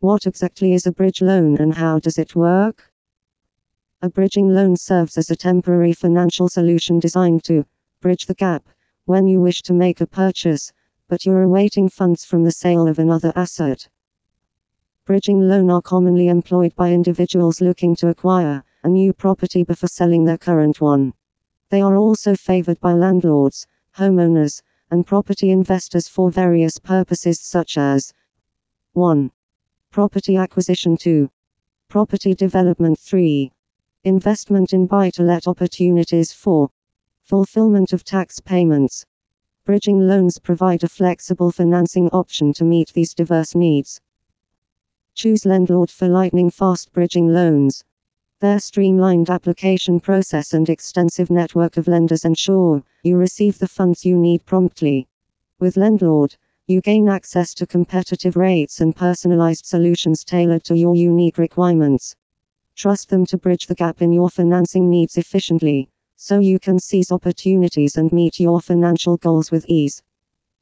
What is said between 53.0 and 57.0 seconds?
you receive the funds you need promptly. With Lendlord, you